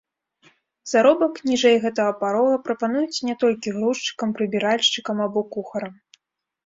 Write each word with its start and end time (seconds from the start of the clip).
Заробак 0.93 1.35
ніжэй 1.49 1.77
гэтага 1.83 2.15
парога 2.23 2.55
прапануюць 2.69 3.23
не 3.29 3.35
толькі 3.47 3.75
грузчыкам, 3.79 4.29
прыбіральшчыкам 4.41 5.17
або 5.27 5.49
кухарам. 5.57 5.95